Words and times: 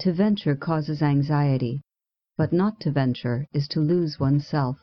To 0.00 0.14
venture 0.14 0.56
causes 0.56 1.02
anxiety, 1.02 1.82
but 2.38 2.54
not 2.54 2.80
to 2.80 2.90
venture 2.90 3.46
is 3.52 3.68
to 3.68 3.80
lose 3.80 4.18
oneself, 4.18 4.78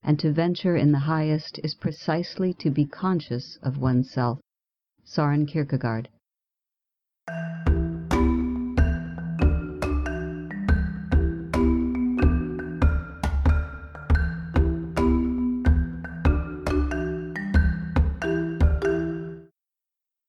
and 0.00 0.16
to 0.20 0.32
venture 0.32 0.76
in 0.76 0.92
the 0.92 1.00
highest 1.00 1.58
is 1.64 1.74
precisely 1.74 2.54
to 2.60 2.70
be 2.70 2.86
conscious 2.86 3.58
of 3.64 3.78
oneself. 3.78 4.38
Soren 5.02 5.44
Kierkegaard. 5.44 6.08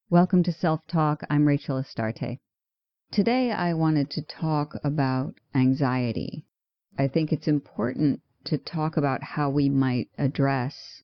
Welcome 0.10 0.42
to 0.42 0.52
Self 0.52 0.88
Talk. 0.88 1.22
I'm 1.30 1.46
Rachel 1.48 1.78
Astarte. 1.78 2.40
Today 3.12 3.52
I 3.52 3.74
wanted 3.74 4.10
to 4.12 4.22
talk 4.22 4.76
about 4.84 5.36
anxiety. 5.54 6.44
I 6.98 7.08
think 7.08 7.32
it's 7.32 7.48
important 7.48 8.22
to 8.46 8.58
talk 8.58 8.98
about 8.98 9.24
how 9.24 9.50
we 9.50 9.70
might 9.70 10.10
address 10.18 11.04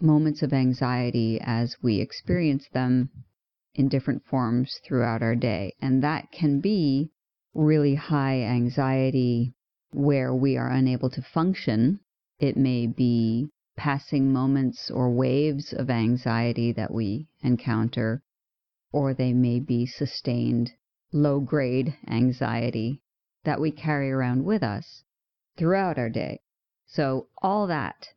moments 0.00 0.42
of 0.42 0.52
anxiety 0.52 1.38
as 1.40 1.76
we 1.82 2.00
experience 2.00 2.68
them 2.72 3.10
in 3.74 3.88
different 3.88 4.24
forms 4.24 4.80
throughout 4.84 5.22
our 5.22 5.36
day. 5.36 5.74
And 5.80 6.02
that 6.02 6.32
can 6.32 6.60
be 6.60 7.10
really 7.54 7.94
high 7.94 8.42
anxiety 8.42 9.54
where 9.92 10.34
we 10.34 10.56
are 10.56 10.70
unable 10.70 11.10
to 11.10 11.22
function. 11.22 12.00
It 12.38 12.56
may 12.56 12.86
be 12.86 13.50
passing 13.76 14.32
moments 14.32 14.90
or 14.90 15.10
waves 15.10 15.72
of 15.72 15.90
anxiety 15.90 16.72
that 16.72 16.92
we 16.92 17.28
encounter 17.42 18.22
or 18.90 19.14
they 19.14 19.32
may 19.32 19.60
be 19.60 19.86
sustained 19.86 20.72
low 21.12 21.40
grade 21.40 21.96
anxiety 22.08 23.00
that 23.44 23.60
we 23.60 23.70
carry 23.70 24.10
around 24.10 24.44
with 24.44 24.62
us 24.62 25.04
throughout 25.56 25.98
our 25.98 26.08
day. 26.08 26.40
So, 26.86 27.28
all 27.42 27.66
that. 27.66 28.08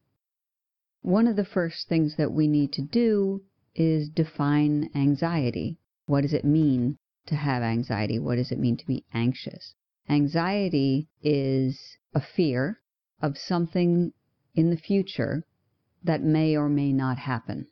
One 1.02 1.28
of 1.28 1.36
the 1.36 1.46
first 1.46 1.88
things 1.88 2.16
that 2.18 2.32
we 2.32 2.48
need 2.48 2.72
to 2.74 2.82
do 2.82 3.44
is 3.76 4.10
define 4.10 4.90
anxiety. 4.96 5.78
What 6.06 6.22
does 6.22 6.34
it 6.34 6.46
mean 6.46 6.98
to 7.28 7.36
have 7.36 7.62
anxiety? 7.64 8.20
What 8.20 8.36
does 8.36 8.52
it 8.52 8.60
mean 8.60 8.78
to 8.78 8.86
be 8.86 9.06
anxious? 9.14 9.76
Anxiety 10.08 11.08
is 11.22 11.98
a 12.14 12.22
fear 12.22 12.80
of 13.22 13.38
something 13.38 14.14
in 14.54 14.70
the 14.70 14.78
future 14.78 15.44
that 16.04 16.22
may 16.22 16.56
or 16.56 16.70
may 16.70 16.94
not 16.94 17.18
happen. 17.18 17.68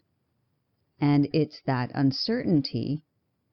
And 1.00 1.28
it's 1.34 1.62
that 1.66 1.92
uncertainty 1.94 3.04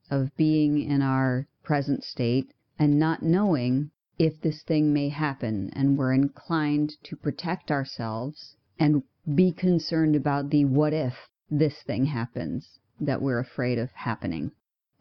of 0.09 0.35
being 0.35 0.79
in 0.79 1.01
our 1.01 1.47
present 1.71 2.03
state 2.03 2.51
and 2.77 2.99
not 2.99 3.23
knowing 3.23 3.89
if 4.19 4.41
this 4.41 4.61
thing 4.61 4.91
may 4.91 5.07
happen, 5.07 5.69
and 5.71 5.97
we're 5.97 6.11
inclined 6.11 6.91
to 7.01 7.15
protect 7.15 7.71
ourselves 7.71 8.57
and 8.77 9.01
be 9.35 9.53
concerned 9.53 10.13
about 10.13 10.49
the 10.49 10.65
what 10.65 10.91
if 10.91 11.13
this 11.49 11.81
thing 11.87 12.07
happens 12.07 12.77
that 12.99 13.21
we're 13.21 13.39
afraid 13.39 13.79
of 13.79 13.89
happening. 13.91 14.51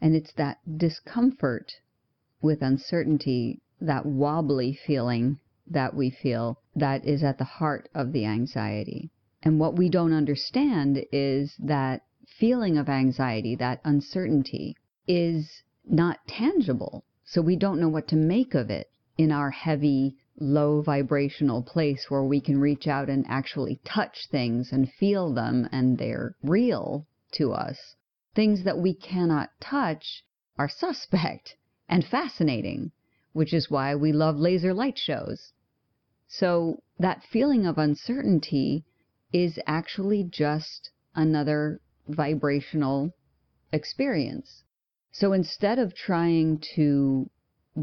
And 0.00 0.14
it's 0.14 0.32
that 0.34 0.58
discomfort 0.78 1.72
with 2.41 2.62
uncertainty, 2.62 3.60
that 3.80 4.06
wobbly 4.06 4.78
feeling 4.86 5.41
that 5.66 5.92
we 5.92 6.08
feel, 6.08 6.60
that 6.76 7.04
is 7.04 7.24
at 7.24 7.38
the 7.38 7.58
heart 7.58 7.88
of 7.96 8.12
the 8.12 8.24
anxiety. 8.26 9.10
And 9.42 9.58
what 9.58 9.76
we 9.76 9.88
don't 9.88 10.12
understand 10.12 11.04
is 11.10 11.52
that 11.58 12.02
feeling 12.38 12.78
of 12.78 12.88
anxiety, 12.88 13.56
that 13.56 13.80
uncertainty, 13.82 14.76
is 15.08 15.64
not 15.91 16.19
tangible. 16.27 17.05
So 17.24 17.42
we 17.42 17.56
don't 17.56 17.80
know 17.80 17.88
what 17.88 18.08
to 18.08 18.16
make 18.16 18.55
of 18.55 18.70
it 18.70 18.91
in 19.19 19.33
our 19.33 19.50
heavy, 19.50 20.16
low 20.38 20.80
vibrational 20.80 21.62
place 21.62 22.06
where 22.08 22.24
we 22.24 22.41
can 22.41 22.60
reach 22.60 22.86
out 22.86 23.10
and 23.10 23.27
actually 23.28 23.80
touch 23.84 24.28
things 24.30 24.72
and 24.72 24.91
feel 24.92 25.34
them 25.34 25.69
and 25.72 25.98
they're 25.98 26.37
real 26.42 27.06
to 27.32 27.53
us. 27.53 27.97
Things 28.34 28.65
that 28.65 28.78
we 28.78 28.94
cannot 28.94 29.50
touch 29.60 30.25
are 30.56 30.69
suspect 30.69 31.56
and 31.88 32.04
fascinating, 32.04 32.92
which 33.32 33.53
is 33.53 33.70
why 33.70 33.94
we 33.94 34.12
love 34.12 34.36
laser 34.36 34.72
light 34.72 34.97
shows. 34.97 35.53
So 36.28 36.82
that 36.98 37.25
feeling 37.25 37.66
of 37.66 37.78
uncertainty 37.78 38.84
is 39.32 39.59
actually 39.66 40.25
just 40.25 40.91
another 41.15 41.81
vibrational 42.06 43.12
experience. 43.72 44.62
So 45.12 45.32
instead 45.32 45.78
of 45.78 45.94
trying 45.94 46.59
to 46.76 47.28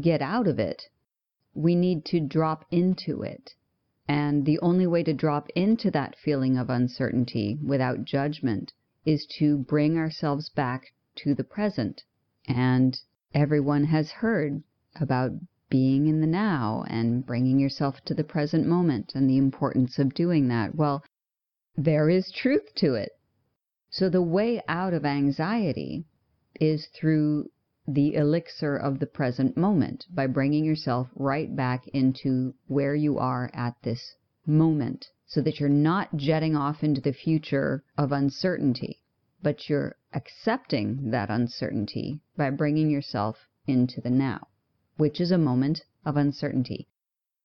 get 0.00 0.22
out 0.22 0.46
of 0.48 0.58
it, 0.58 0.84
we 1.54 1.74
need 1.74 2.04
to 2.06 2.20
drop 2.20 2.64
into 2.70 3.22
it. 3.22 3.54
And 4.08 4.46
the 4.46 4.58
only 4.60 4.86
way 4.86 5.02
to 5.02 5.12
drop 5.12 5.48
into 5.54 5.90
that 5.90 6.16
feeling 6.16 6.56
of 6.56 6.70
uncertainty 6.70 7.58
without 7.62 8.04
judgment 8.04 8.72
is 9.04 9.26
to 9.38 9.58
bring 9.58 9.98
ourselves 9.98 10.48
back 10.48 10.92
to 11.16 11.34
the 11.34 11.44
present. 11.44 12.04
And 12.46 12.98
everyone 13.34 13.84
has 13.84 14.10
heard 14.10 14.62
about 14.98 15.32
being 15.68 16.06
in 16.06 16.20
the 16.22 16.26
now 16.26 16.84
and 16.88 17.26
bringing 17.26 17.58
yourself 17.58 18.02
to 18.06 18.14
the 18.14 18.24
present 18.24 18.66
moment 18.66 19.12
and 19.14 19.28
the 19.28 19.36
importance 19.36 19.98
of 19.98 20.14
doing 20.14 20.48
that. 20.48 20.74
Well, 20.74 21.04
there 21.76 22.08
is 22.08 22.32
truth 22.32 22.74
to 22.76 22.94
it. 22.94 23.12
So 23.90 24.08
the 24.08 24.22
way 24.22 24.62
out 24.66 24.94
of 24.94 25.04
anxiety 25.04 26.06
is 26.60 26.86
through 26.86 27.50
the 27.86 28.14
elixir 28.14 28.76
of 28.76 28.98
the 28.98 29.06
present 29.06 29.56
moment 29.56 30.06
by 30.10 30.26
bringing 30.26 30.64
yourself 30.64 31.08
right 31.14 31.54
back 31.56 31.86
into 31.88 32.54
where 32.66 32.94
you 32.94 33.18
are 33.18 33.50
at 33.54 33.74
this 33.82 34.14
moment 34.46 35.06
so 35.26 35.40
that 35.40 35.60
you're 35.60 35.68
not 35.68 36.16
jetting 36.16 36.56
off 36.56 36.82
into 36.82 37.00
the 37.00 37.12
future 37.12 37.82
of 37.96 38.12
uncertainty, 38.12 39.02
but 39.42 39.68
you're 39.68 39.96
accepting 40.12 41.10
that 41.10 41.30
uncertainty 41.30 42.20
by 42.36 42.50
bringing 42.50 42.90
yourself 42.90 43.48
into 43.66 44.00
the 44.00 44.10
now, 44.10 44.46
which 44.96 45.20
is 45.20 45.30
a 45.30 45.38
moment 45.38 45.82
of 46.04 46.16
uncertainty. 46.16 46.88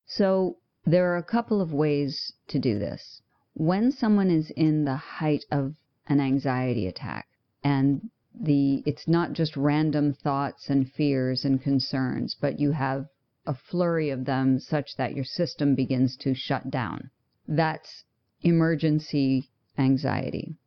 So 0.06 0.57
there 0.85 1.12
are 1.13 1.18
a 1.18 1.24
couple 1.24 1.62
of 1.62 1.74
ways 1.74 2.34
to 2.47 2.59
do 2.59 2.80
this. 2.80 3.22
When 3.53 3.91
someone 3.91 4.30
is 4.30 4.50
in 4.51 4.85
the 4.85 4.95
height 4.95 5.45
of 5.51 5.75
an 6.07 6.19
anxiety 6.19 6.88
attack. 6.88 7.28
And 7.63 8.09
the 8.39 8.83
it's 8.85 9.07
not 9.07 9.33
just 9.33 9.55
random 9.55 10.13
thoughts 10.13 10.69
and 10.69 10.91
fears 10.91 11.45
and 11.45 11.61
concerns, 11.61 12.35
but 12.39 12.59
you 12.59 12.71
have 12.71 13.07
a 13.45 13.53
flurry 13.53 14.09
of 14.09 14.25
them 14.25 14.59
such 14.59 14.95
that 14.95 15.16
your 15.16 15.25
system 15.25 15.75
begins 15.75 16.16
to 16.17 16.33
shut 16.33 16.69
down. 16.69 17.09
That's 17.47 18.03
emergency 18.41 19.49
anxiety. 19.77 20.57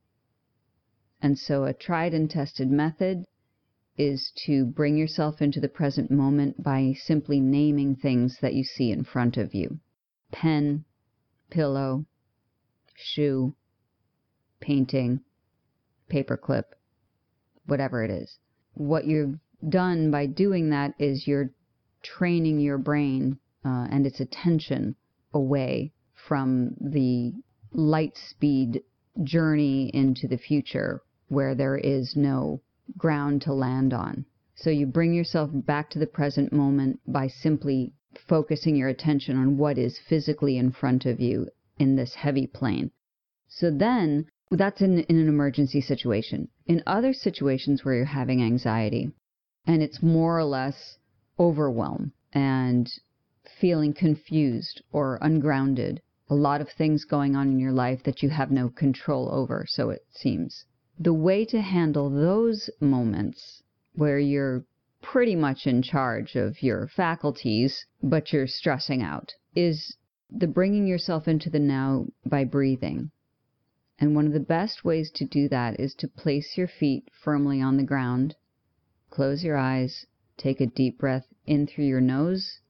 And 1.22 1.38
so 1.38 1.65
a 1.65 1.72
tried 1.72 2.15
and 2.15 2.31
tested 2.31 2.71
method 2.71 3.25
is 3.97 4.31
to 4.44 4.66
bring 4.66 4.97
yourself 4.97 5.41
into 5.41 5.60
the 5.60 5.69
present 5.69 6.10
moment 6.10 6.62
by 6.62 6.93
simply 6.98 7.41
naming 7.41 7.97
things 7.97 8.38
that 8.41 8.54
you 8.54 8.62
see 8.62 8.91
in 8.91 9.03
front 9.03 9.37
of 9.38 9.54
you. 9.54 9.81
Pen, 10.31 10.84
pillow, 11.50 12.04
shoe, 12.94 13.54
painting, 14.60 15.21
paperclip, 16.10 16.75
whatever 17.66 18.04
it 18.04 18.10
is. 18.10 18.38
What 18.75 19.06
you've 19.06 19.38
done 19.69 20.10
by 20.10 20.27
doing 20.27 20.71
that 20.71 20.94
is 20.99 21.27
you're 21.27 21.50
training 22.03 22.60
your 22.60 22.78
brain 22.78 23.38
uh, 23.65 23.87
and 23.91 24.06
its 24.06 24.21
attention 24.21 24.97
away 25.32 25.93
from 26.15 26.75
the 26.81 27.32
light 27.72 28.16
speed 28.16 28.82
journey 29.22 29.91
into 29.94 30.28
the 30.28 30.38
future 30.38 31.03
where 31.28 31.54
there 31.54 31.77
is 31.77 32.15
no 32.16 32.60
ground 32.97 33.43
to 33.43 33.53
land 33.53 33.93
on. 33.93 34.25
So 34.54 34.71
you 34.71 34.87
bring 34.87 35.12
yourself 35.12 35.50
back 35.53 35.91
to 35.91 35.98
the 35.98 36.06
present 36.06 36.53
moment 36.53 37.00
by 37.06 37.28
simply 37.28 37.92
focusing 38.28 38.77
your 38.77 38.89
attention 38.89 39.36
on 39.36 39.59
what 39.59 39.77
is 39.77 39.98
physically 39.98 40.57
in 40.57 40.72
front 40.72 41.04
of 41.04 41.21
you 41.21 41.48
in 41.78 41.97
this 41.97 42.15
heavy 42.15 42.47
plane. 42.47 42.91
So 43.48 43.71
then 43.71 44.27
that's 44.51 44.81
in, 44.81 45.01
in 45.01 45.19
an 45.19 45.28
emergency 45.28 45.81
situation. 45.81 46.48
In 46.66 46.83
other 46.87 47.13
situations 47.13 47.84
where 47.84 47.95
you're 47.95 48.04
having 48.04 48.43
anxiety 48.43 49.10
and 49.66 49.83
it's 49.83 50.03
more 50.03 50.39
or 50.39 50.45
less 50.45 50.98
overwhelm 51.39 52.13
and 52.33 52.91
feeling 53.60 53.93
confused 53.93 54.83
or 54.93 55.19
ungrounded, 55.21 56.01
a 56.28 56.34
lot 56.34 56.60
of 56.60 56.69
things 56.71 57.04
going 57.04 57.37
on 57.37 57.48
in 57.48 57.59
your 57.59 57.72
life 57.72 58.03
that 58.04 58.22
you 58.22 58.28
have 58.28 58.51
no 58.51 58.69
control 58.69 59.28
over, 59.33 59.65
so 59.69 59.91
it 59.91 60.04
seems. 60.10 60.65
The 60.99 61.15
way 61.15 61.45
to 61.47 61.60
handle 61.60 62.10
those 62.10 62.71
moments 62.81 63.63
where 63.95 64.19
you're 64.19 64.65
pretty 65.03 65.37
much 65.37 65.66
in 65.66 65.83
charge 65.83 66.34
of 66.34 66.63
your 66.63 66.89
faculties, 66.89 67.87
but 68.03 68.33
you're 68.33 68.47
stressing 68.47 69.03
out, 69.03 69.33
is 69.54 69.97
the 70.31 70.47
bringing 70.49 70.87
yourself 70.87 71.28
into 71.28 71.49
the 71.49 71.60
now 71.60 72.07
by 72.25 72.45
breathing. 72.45 73.10
And 73.98 74.15
one 74.15 74.27
of 74.27 74.33
the 74.33 74.41
best 74.41 74.84
ways 74.84 75.10
to 75.13 75.25
do 75.25 75.48
that 75.48 75.81
is 75.81 75.95
to 75.95 76.09
place 76.09 76.59
your 76.59 76.69
feet 76.69 77.09
firmly 77.22 77.63
on 77.63 77.78
the 77.78 77.83
ground, 77.83 78.37
close 79.09 79.43
your 79.43 79.57
eyes, 79.57 80.04
take 80.37 80.60
a 80.60 80.66
deep 80.66 80.98
breath 80.98 81.27
in 81.47 81.66
through 81.66 81.87
your 81.87 82.01
nose. 82.01 82.60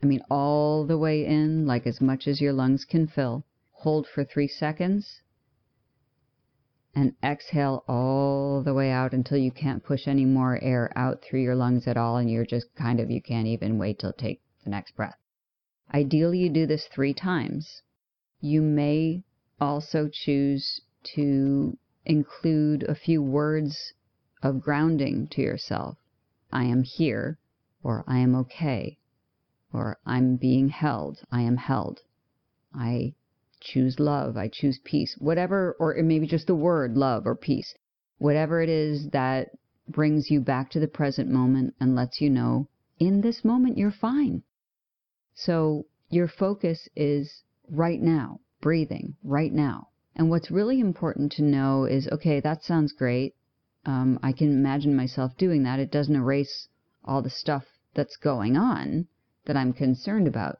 I 0.00 0.06
mean, 0.06 0.22
all 0.30 0.86
the 0.86 0.98
way 0.98 1.26
in, 1.26 1.66
like 1.66 1.86
as 1.86 2.00
much 2.00 2.28
as 2.28 2.40
your 2.40 2.52
lungs 2.52 2.84
can 2.84 3.08
fill. 3.08 3.44
Hold 3.72 4.06
for 4.06 4.24
three 4.24 4.46
seconds. 4.46 5.20
And 6.94 7.14
exhale 7.22 7.84
all 7.88 8.62
the 8.62 8.74
way 8.74 8.90
out 8.90 9.12
until 9.12 9.38
you 9.38 9.50
can't 9.50 9.84
push 9.84 10.06
any 10.06 10.24
more 10.24 10.62
air 10.62 10.92
out 10.96 11.22
through 11.22 11.42
your 11.42 11.56
lungs 11.56 11.88
at 11.88 11.96
all. 11.96 12.16
And 12.16 12.30
you're 12.30 12.46
just 12.46 12.72
kind 12.76 13.00
of, 13.00 13.10
you 13.10 13.20
can't 13.20 13.48
even 13.48 13.78
wait 13.78 13.98
till 13.98 14.12
take 14.12 14.40
the 14.62 14.70
next 14.70 14.94
breath. 14.94 15.18
Ideally, 15.92 16.38
you 16.38 16.50
do 16.50 16.66
this 16.66 16.86
three 16.86 17.14
times. 17.14 17.82
You 18.40 18.62
may 18.62 19.24
also 19.60 20.08
choose 20.08 20.80
to 21.14 21.76
include 22.04 22.82
a 22.84 22.94
few 22.94 23.22
words 23.22 23.92
of 24.42 24.60
grounding 24.60 25.28
to 25.28 25.42
yourself. 25.42 25.98
I 26.52 26.64
am 26.64 26.82
here, 26.82 27.38
or 27.82 28.04
I 28.06 28.18
am 28.18 28.34
okay, 28.34 28.98
or 29.72 29.98
I'm 30.06 30.36
being 30.36 30.68
held, 30.68 31.22
I 31.30 31.42
am 31.42 31.56
held. 31.56 32.00
I 32.72 33.14
choose 33.60 33.98
love, 33.98 34.36
I 34.36 34.48
choose 34.48 34.78
peace, 34.84 35.16
whatever, 35.18 35.76
or 35.78 35.94
maybe 36.02 36.26
just 36.26 36.46
the 36.46 36.54
word 36.54 36.96
love 36.96 37.26
or 37.26 37.34
peace, 37.34 37.74
whatever 38.18 38.62
it 38.62 38.68
is 38.68 39.10
that 39.10 39.50
brings 39.88 40.30
you 40.30 40.40
back 40.40 40.70
to 40.70 40.80
the 40.80 40.88
present 40.88 41.30
moment 41.30 41.74
and 41.80 41.94
lets 41.94 42.20
you 42.20 42.30
know 42.30 42.68
in 42.98 43.20
this 43.20 43.44
moment 43.44 43.78
you're 43.78 43.90
fine. 43.90 44.42
So 45.34 45.86
your 46.10 46.28
focus 46.28 46.88
is 46.94 47.42
right 47.68 48.00
now, 48.00 48.40
breathing 48.60 49.16
right 49.22 49.52
now. 49.52 49.88
And 50.16 50.30
what's 50.30 50.50
really 50.50 50.80
important 50.80 51.32
to 51.32 51.42
know 51.42 51.84
is 51.84 52.08
okay, 52.08 52.40
that 52.40 52.64
sounds 52.64 52.92
great. 52.92 53.34
Um, 53.84 54.18
I 54.22 54.32
can 54.32 54.50
imagine 54.50 54.94
myself 54.96 55.36
doing 55.36 55.62
that. 55.62 55.78
It 55.78 55.90
doesn't 55.90 56.16
erase 56.16 56.68
all 57.04 57.22
the 57.22 57.30
stuff 57.30 57.64
that's 57.94 58.16
going 58.16 58.56
on 58.56 59.06
that 59.46 59.56
I'm 59.56 59.72
concerned 59.72 60.26
about. 60.26 60.58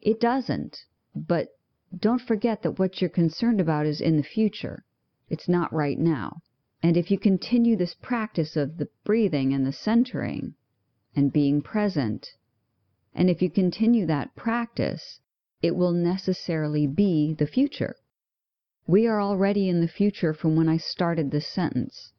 It 0.00 0.20
doesn't. 0.20 0.76
But 1.14 1.48
don't 1.96 2.20
forget 2.20 2.62
that 2.62 2.78
what 2.78 3.00
you're 3.00 3.10
concerned 3.10 3.60
about 3.60 3.86
is 3.86 4.00
in 4.00 4.16
the 4.16 4.22
future. 4.22 4.84
It's 5.28 5.48
not 5.48 5.72
right 5.72 5.98
now. 5.98 6.42
And 6.82 6.96
if 6.96 7.10
you 7.10 7.18
continue 7.18 7.76
this 7.76 7.94
practice 7.94 8.56
of 8.56 8.78
the 8.78 8.88
breathing 9.04 9.52
and 9.52 9.66
the 9.66 9.72
centering 9.72 10.54
and 11.14 11.32
being 11.32 11.62
present, 11.62 12.26
and 13.14 13.30
if 13.30 13.42
you 13.42 13.50
continue 13.50 14.06
that 14.06 14.34
practice, 14.34 15.19
it 15.62 15.76
will 15.76 15.92
necessarily 15.92 16.86
be 16.86 17.34
the 17.34 17.46
future. 17.46 17.94
We 18.86 19.06
are 19.06 19.20
already 19.20 19.68
in 19.68 19.82
the 19.82 19.88
future 19.88 20.32
from 20.32 20.56
when 20.56 20.68
I 20.68 20.78
started 20.78 21.30
this 21.30 21.46
sentence. 21.46 22.12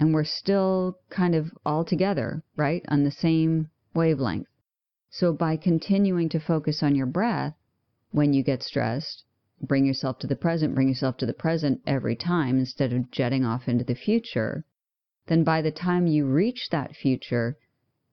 And 0.00 0.14
we're 0.14 0.24
still 0.24 0.98
kind 1.10 1.34
of 1.34 1.52
all 1.64 1.84
together, 1.84 2.42
right, 2.56 2.84
on 2.88 3.04
the 3.04 3.10
same 3.10 3.68
wavelength. 3.94 4.48
So 5.10 5.32
by 5.32 5.56
continuing 5.56 6.28
to 6.30 6.40
focus 6.40 6.82
on 6.82 6.94
your 6.94 7.06
breath 7.06 7.54
when 8.12 8.32
you 8.32 8.42
get 8.42 8.62
stressed, 8.62 9.24
bring 9.60 9.84
yourself 9.84 10.18
to 10.20 10.26
the 10.26 10.36
present, 10.36 10.74
bring 10.74 10.88
yourself 10.88 11.18
to 11.18 11.26
the 11.26 11.34
present 11.34 11.82
every 11.86 12.16
time 12.16 12.58
instead 12.58 12.92
of 12.92 13.10
jetting 13.10 13.44
off 13.44 13.68
into 13.68 13.84
the 13.84 13.94
future, 13.94 14.64
then 15.26 15.44
by 15.44 15.60
the 15.60 15.70
time 15.70 16.06
you 16.06 16.26
reach 16.26 16.68
that 16.70 16.96
future, 16.96 17.58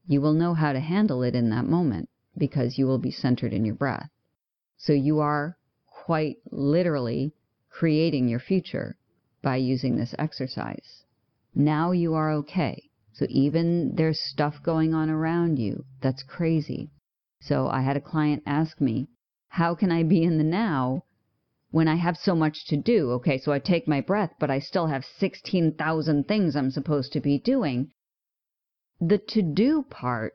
you 0.05 0.19
will 0.19 0.33
know 0.33 0.53
how 0.53 0.73
to 0.73 0.79
handle 0.79 1.23
it 1.23 1.35
in 1.35 1.49
that 1.49 1.65
moment 1.65 2.09
because 2.37 2.77
you 2.77 2.87
will 2.87 2.99
be 2.99 3.11
centered 3.11 3.53
in 3.53 3.65
your 3.65 3.75
breath. 3.75 4.09
So 4.77 4.93
you 4.93 5.19
are 5.19 5.57
quite 5.85 6.37
literally 6.51 7.33
creating 7.69 8.27
your 8.27 8.39
future 8.39 8.97
by 9.41 9.57
using 9.57 9.95
this 9.95 10.15
exercise. 10.17 11.03
Now 11.55 11.91
you 11.91 12.13
are 12.13 12.31
okay. 12.31 12.89
So 13.13 13.27
even 13.29 13.95
there's 13.95 14.19
stuff 14.19 14.63
going 14.63 14.93
on 14.93 15.09
around 15.09 15.59
you 15.59 15.85
that's 16.01 16.23
crazy. 16.23 16.91
So 17.39 17.67
I 17.67 17.81
had 17.81 17.97
a 17.97 18.01
client 18.01 18.41
ask 18.45 18.81
me, 18.81 19.07
how 19.49 19.75
can 19.75 19.91
I 19.91 20.03
be 20.03 20.23
in 20.23 20.37
the 20.37 20.43
now 20.43 21.03
when 21.69 21.87
I 21.87 21.95
have 21.95 22.17
so 22.17 22.35
much 22.35 22.65
to 22.67 22.77
do? 22.77 23.11
Okay, 23.11 23.37
so 23.37 23.51
I 23.51 23.59
take 23.59 23.87
my 23.87 24.01
breath, 24.01 24.33
but 24.39 24.49
I 24.49 24.59
still 24.59 24.87
have 24.87 25.05
16,000 25.05 26.27
things 26.27 26.55
I'm 26.55 26.71
supposed 26.71 27.13
to 27.13 27.19
be 27.19 27.37
doing. 27.37 27.91
The 28.99 29.17
to 29.17 29.41
do 29.41 29.83
part, 29.83 30.33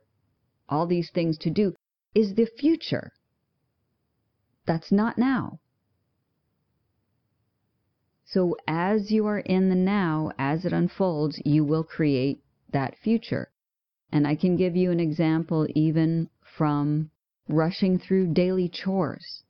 all 0.68 0.86
these 0.86 1.10
things 1.10 1.38
to 1.38 1.50
do, 1.50 1.74
is 2.14 2.34
the 2.34 2.46
future. 2.46 3.12
That's 4.66 4.92
not 4.92 5.18
now. 5.18 5.60
So 8.24 8.56
as 8.66 9.10
you 9.10 9.26
are 9.26 9.38
in 9.38 9.70
the 9.70 9.74
now, 9.74 10.32
as 10.38 10.66
it 10.66 10.72
unfolds, 10.72 11.40
you 11.46 11.64
will 11.64 11.84
create 11.84 12.42
that 12.70 12.98
future. 12.98 13.50
And 14.12 14.26
I 14.26 14.34
can 14.34 14.56
give 14.56 14.76
you 14.76 14.90
an 14.90 15.00
example 15.00 15.66
even 15.74 16.28
from 16.42 17.10
rushing 17.48 17.98
through 17.98 18.34
daily 18.34 18.68
chores. 18.68 19.44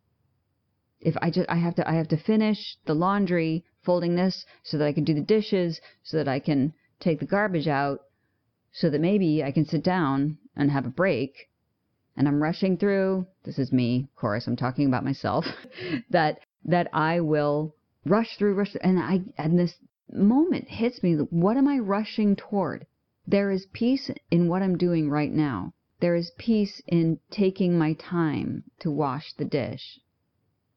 If 1.01 1.17
I 1.21 1.31
just 1.31 1.49
I 1.51 1.57
have 1.57 1.75
to 1.77 1.89
I 1.89 1.95
have 1.95 2.09
to 2.09 2.17
finish 2.17 2.77
the 2.85 2.95
laundry, 2.95 3.65
folding 3.83 4.15
this 4.15 4.45
so 4.63 4.79
that 4.79 4.87
I 4.87 4.93
can 4.93 5.05
do 5.05 5.15
the 5.15 5.21
dishes, 5.21 5.81
so 6.05 6.17
that 6.17 6.29
I 6.29 6.39
can 6.39 6.75
take 7.01 7.19
the 7.19 7.27
garbage 7.27 7.67
out, 7.67 8.01
so 8.73 8.91
that 8.91 9.01
maybe 9.01 9.43
I 9.43 9.51
can 9.51 9.65
sit 9.65 9.83
down 9.83 10.39
and 10.55 10.71
have 10.71 10.87
a 10.87 10.91
break 10.91 11.49
and 12.19 12.27
I'm 12.27 12.43
rushing 12.43 12.77
through, 12.77 13.29
this 13.45 13.61
is 13.61 13.73
me, 13.73 14.09
of 14.11 14.17
course, 14.17 14.49
I'm 14.49 14.57
talking 14.57 14.89
about 14.89 15.05
myself, 15.05 15.45
that 16.11 16.41
that 16.65 16.89
I 16.93 17.21
will 17.21 17.77
rush 18.05 18.37
through, 18.37 18.55
rush 18.55 18.73
through, 18.73 18.81
and 18.83 18.99
I 18.99 19.21
and 19.39 19.57
this 19.57 19.77
moment 20.13 20.67
hits 20.69 21.01
me, 21.01 21.15
what 21.15 21.57
am 21.57 21.69
I 21.69 21.79
rushing 21.79 22.35
toward? 22.35 22.87
There 23.25 23.53
is 23.53 23.67
peace 23.73 24.11
in 24.33 24.49
what 24.49 24.63
I'm 24.63 24.77
doing 24.77 25.09
right 25.09 25.33
now. 25.33 25.75
There 26.01 26.17
is 26.17 26.33
peace 26.37 26.83
in 26.89 27.21
taking 27.31 27.79
my 27.79 27.93
time 27.93 28.65
to 28.81 28.91
wash 28.91 29.33
the 29.35 29.45
dish. 29.45 30.01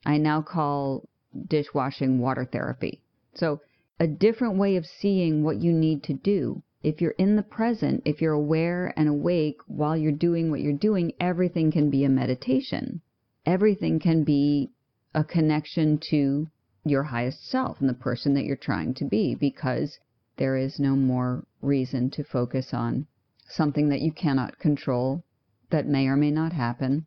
I 0.06 0.18
now 0.18 0.44
call 0.44 1.10
dishwashing 1.48 2.20
water 2.20 2.46
therapy. 2.46 3.02
So, 3.34 3.62
a 4.00 4.06
different 4.06 4.58
way 4.58 4.76
of 4.76 4.86
seeing 4.86 5.44
what 5.44 5.60
you 5.60 5.74
need 5.74 6.04
to 6.04 6.14
do 6.14 6.62
if 6.84 7.00
you're 7.00 7.12
in 7.12 7.36
the 7.36 7.44
present, 7.44 8.02
if 8.06 8.22
you're 8.22 8.34
aware 8.34 8.92
and 8.98 9.08
awake 9.08 9.58
while 9.68 9.96
you're 9.96 10.12
doing 10.12 10.50
what 10.50 10.62
you're 10.62 10.74
doing, 10.74 11.12
everything 11.20 11.72
can 11.72 11.92
be 11.92 12.04
a 12.04 12.10
meditation. 12.10 13.02
Everything 13.46 14.00
can 14.00 14.24
be 14.24 14.72
a 15.14 15.24
connection 15.24 16.00
to 16.10 16.48
your 16.84 17.04
highest 17.04 17.48
self 17.48 17.80
and 17.80 17.88
the 17.88 17.94
person 17.94 18.34
that 18.34 18.46
you're 18.46 18.56
trying 18.56 18.96
to 18.96 19.06
be 19.06 19.36
because 19.36 20.00
there 20.38 20.58
is 20.58 20.80
no 20.80 20.96
more 20.96 21.46
reason 21.62 22.10
to 22.10 22.24
focus 22.24 22.74
on 22.74 23.06
something 23.48 23.90
that 23.90 24.02
you 24.02 24.12
cannot 24.12 24.58
control 24.58 25.24
that 25.70 25.86
may 25.86 26.08
or 26.08 26.16
may 26.16 26.32
not 26.32 26.54
happen 26.54 27.06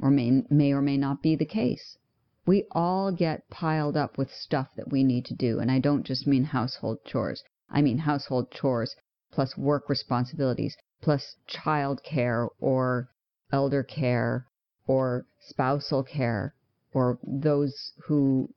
or 0.00 0.10
may, 0.10 0.42
may 0.48 0.72
or 0.72 0.80
may 0.80 0.96
not 0.96 1.22
be 1.22 1.36
the 1.36 1.44
case. 1.44 1.98
We 2.46 2.64
all 2.70 3.12
get 3.12 3.50
piled 3.50 3.98
up 3.98 4.16
with 4.16 4.32
stuff 4.32 4.68
that 4.76 4.90
we 4.90 5.04
need 5.04 5.26
to 5.26 5.34
do. 5.34 5.58
And 5.58 5.70
I 5.70 5.78
don't 5.78 6.06
just 6.06 6.26
mean 6.26 6.44
household 6.44 7.04
chores. 7.04 7.44
I 7.68 7.82
mean 7.82 7.98
household 7.98 8.50
chores 8.50 8.96
plus 9.30 9.56
work 9.56 9.88
responsibilities, 9.88 10.76
plus 11.00 11.36
child 11.46 12.02
care 12.02 12.48
or 12.58 13.08
elder 13.52 13.82
care 13.82 14.46
or 14.86 15.26
spousal 15.40 16.02
care 16.02 16.54
or 16.92 17.18
those 17.22 17.92
who 18.06 18.48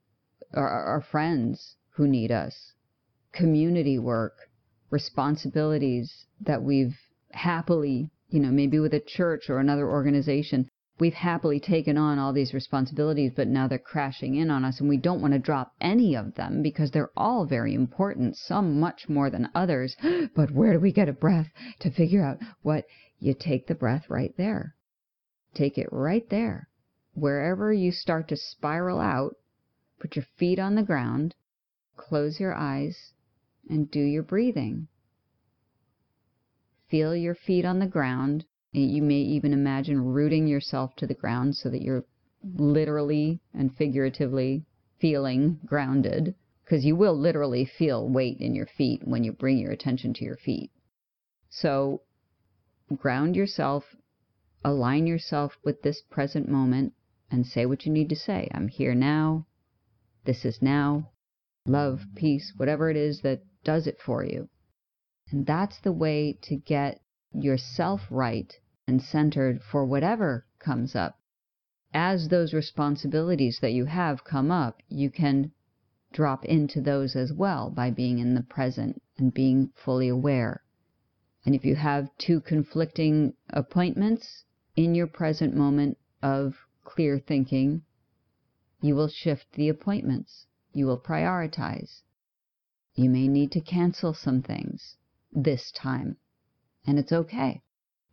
are 0.54 0.70
our 0.70 1.02
friends 1.02 1.76
who 1.96 2.08
need 2.08 2.32
us, 2.32 2.74
community 3.32 4.00
work, 4.00 4.34
responsibilities 4.90 6.26
that 6.42 6.62
we've 6.62 6.98
happily, 7.32 8.10
you 8.30 8.40
know, 8.40 8.52
maybe 8.52 8.80
with 8.80 8.94
a 8.94 9.00
church 9.00 9.50
or 9.50 9.60
another 9.60 9.90
organization, 9.90 10.70
we've 11.00 11.14
happily 11.14 11.60
taken 11.60 11.98
on 11.98 12.20
all 12.20 12.34
these 12.34 12.54
responsibilities, 12.54 13.32
but 13.36 13.48
now 13.48 13.68
they're 13.68 13.80
crashing 13.80 14.36
in 14.36 14.52
on 14.52 14.64
us, 14.64 14.80
and 14.80 14.88
we 14.88 14.98
don't 14.98 15.22
want 15.22 15.34
to 15.34 15.40
drop 15.40 15.74
any 15.82 16.16
of 16.16 16.36
them 16.36 16.62
because 16.62 16.92
they're 16.92 17.12
all 17.18 17.46
very 17.46 17.74
important, 17.74 18.36
some 18.36 18.80
much 18.80 19.10
more 19.10 19.30
than 19.30 19.50
others. 19.56 19.96
But 20.36 20.52
where 20.52 20.74
do 20.74 20.80
we 20.80 20.92
get 20.92 21.10
a 21.10 21.14
breath 21.14 21.48
to 21.80 21.92
figure 21.92 22.24
out 22.24 22.40
what? 22.62 22.86
You 23.20 23.34
take 23.34 23.68
the 23.68 23.76
breath 23.76 24.10
right 24.10 24.36
there. 24.38 24.76
Take 25.54 25.78
it 25.78 25.90
right 25.92 26.30
there. 26.30 26.70
Wherever 27.14 27.72
you 27.72 27.92
start 27.92 28.28
to 28.30 28.38
spiral 28.38 29.00
out, 29.00 29.36
put 30.00 30.16
your 30.16 30.26
feet 30.38 30.60
on 30.60 30.76
the 30.76 30.84
ground, 30.84 31.36
close 31.96 32.40
your 32.40 32.54
eyes, 32.54 33.14
and 33.70 33.90
do 33.90 34.02
your 34.02 34.24
breathing. 34.24 34.88
Feel 36.90 37.16
your 37.16 37.36
feet 37.36 37.66
on 37.66 37.80
the 37.80 37.88
ground 37.88 38.46
you 38.82 39.04
may 39.04 39.20
even 39.20 39.54
imagine 39.54 40.04
rooting 40.04 40.48
yourself 40.48 40.96
to 40.96 41.08
the 41.08 41.14
ground 41.14 41.56
so 41.56 41.70
that 41.70 41.82
you're 41.82 42.06
literally 42.44 43.40
and 43.54 43.76
figuratively 43.76 44.66
feeling 45.00 45.60
grounded, 45.66 46.36
because 46.64 46.84
you 46.84 46.96
will 46.96 47.18
literally 47.18 47.66
feel 47.66 48.10
weight 48.10 48.40
in 48.40 48.56
your 48.56 48.66
feet 48.66 49.08
when 49.08 49.24
you 49.24 49.32
bring 49.32 49.58
your 49.58 49.72
attention 49.72 50.14
to 50.14 50.26
your 50.26 50.38
feet. 50.38 50.72
So 51.50 52.02
ground 52.98 53.36
yourself, 53.36 53.84
align 54.64 55.06
yourself 55.08 55.58
with 55.64 55.82
this 55.82 56.02
present 56.10 56.50
moment, 56.50 56.94
and 57.30 57.46
say 57.46 57.66
what 57.66 57.86
you 57.86 57.92
need 57.92 58.10
to 58.10 58.16
say. 58.16 58.50
I'm 58.54 58.68
here 58.68 58.96
now. 58.96 59.46
This 60.26 60.46
is 60.46 60.62
now. 60.62 61.12
Love, 61.66 62.02
peace, 62.16 62.54
whatever 62.58 62.90
it 62.90 62.98
is 62.98 63.22
that 63.22 63.44
does 63.64 63.88
it 63.88 63.98
for 64.06 64.24
you. 64.24 64.50
And 65.32 65.46
that's 65.46 65.80
the 65.80 65.92
way 65.92 66.38
to 66.44 66.56
get 66.56 67.02
yourself 67.34 68.02
right 68.10 68.54
and 68.88 69.02
centered 69.02 69.62
for 69.62 69.86
whatever 69.86 70.46
comes 70.60 70.96
up, 70.96 71.20
as 71.94 72.28
those 72.28 72.54
responsibilities 72.54 73.60
that 73.62 73.74
you 73.74 73.86
have 73.86 74.24
come 74.24 74.52
up, 74.52 74.82
you 74.90 75.10
can 75.10 75.52
drop 76.12 76.44
into 76.46 76.82
those 76.82 77.16
as 77.16 77.32
well 77.32 77.70
by 77.70 77.90
being 77.90 78.20
in 78.20 78.36
the 78.36 78.44
present 78.44 79.02
and 79.18 79.34
being 79.34 79.72
fully 79.76 80.08
aware. 80.08 80.64
And 81.46 81.54
if 81.54 81.66
you 81.66 81.76
have 81.76 82.10
two 82.18 82.40
conflicting 82.40 83.34
appointments 83.50 84.44
in 84.76 84.96
your 84.96 85.08
present 85.08 85.56
moment 85.56 85.98
of 86.22 86.56
clear 86.84 87.20
thinking, 87.20 87.84
you 88.82 88.96
will 88.96 89.08
shift 89.08 89.52
the 89.54 89.70
appointments. 89.70 90.46
You 90.74 90.88
will 90.88 91.00
prioritize. 91.00 92.02
You 92.96 93.10
may 93.10 93.28
need 93.28 93.52
to 93.54 93.62
cancel 93.62 94.14
some 94.14 94.42
things 94.42 94.98
this 95.32 95.72
time. 95.72 96.18
And 96.86 97.00
it's 97.00 97.12
okay. 97.12 97.62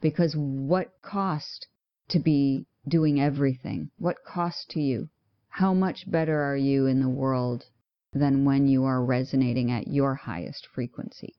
Because 0.01 0.35
what 0.37 1.01
cost 1.03 1.67
to 2.09 2.19
be 2.19 2.67
doing 2.89 3.21
everything? 3.21 3.91
What 3.99 4.25
cost 4.25 4.71
to 4.71 4.81
you? 4.81 5.09
How 5.49 5.75
much 5.75 6.11
better 6.11 6.41
are 6.41 6.57
you 6.57 6.87
in 6.87 7.01
the 7.01 7.09
world 7.09 7.67
than 8.13 8.45
when 8.45 8.67
you 8.67 8.85
are 8.85 9.05
resonating 9.05 9.71
at 9.71 9.89
your 9.89 10.15
highest 10.15 10.67
frequency? 10.67 11.35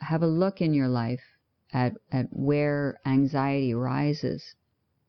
Have 0.00 0.22
a 0.22 0.26
look 0.26 0.60
in 0.60 0.72
your 0.72 0.88
life 0.88 1.36
at, 1.72 1.94
at 2.10 2.28
where 2.32 2.98
anxiety 3.04 3.74
rises 3.74 4.54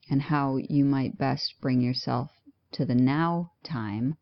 and 0.10 0.24
how 0.24 0.58
you 0.58 0.84
might 0.84 1.18
best 1.18 1.56
bring 1.62 1.82
yourself 1.82 2.32
to 2.72 2.86
the 2.86 2.96
now 2.96 3.52
time 3.64 4.18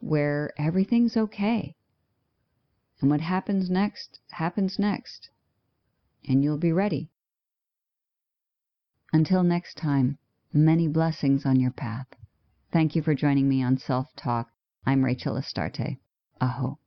where 0.00 0.52
everything's 0.56 1.16
okay. 1.16 1.74
And 3.00 3.10
what 3.10 3.20
happens 3.20 3.68
next 3.68 4.20
happens 4.30 4.78
next. 4.78 5.30
And 6.26 6.42
you'll 6.42 6.58
be 6.58 6.72
ready. 6.72 7.10
Until 9.12 9.42
next 9.42 9.76
time, 9.76 10.18
many 10.52 10.88
blessings 10.88 11.46
on 11.46 11.60
your 11.60 11.70
path. 11.70 12.06
Thank 12.72 12.94
you 12.94 13.02
for 13.02 13.14
joining 13.14 13.48
me 13.48 13.62
on 13.62 13.78
Self 13.78 14.08
Talk. 14.16 14.48
I'm 14.86 15.04
Rachel 15.04 15.36
Astarte. 15.36 15.98
Aho. 16.40 16.78